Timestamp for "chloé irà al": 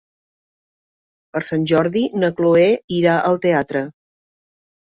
2.41-3.41